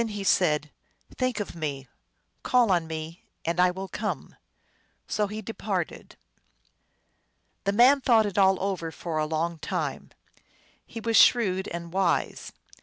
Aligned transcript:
365 0.01 0.17
he 0.17 0.23
said," 0.67 0.71
think 1.19 1.39
of 1.39 1.55
me; 1.55 1.87
call 2.41 2.71
on 2.71 2.87
me, 2.87 3.21
and 3.45 3.59
I 3.59 3.69
will 3.69 3.87
come." 3.87 4.35
So 5.07 5.27
he 5.27 5.43
departed. 5.43 6.15
The 7.65 7.71
man 7.73 8.01
thought 8.01 8.25
it 8.25 8.35
all 8.39 8.59
over 8.63 8.89
for 8.91 9.19
a 9.19 9.27
long 9.27 9.59
time. 9.59 10.09
He 10.87 11.01
was 11.01 11.17
shrewd 11.17 11.67
and 11.67 11.93
wise. 11.93 12.51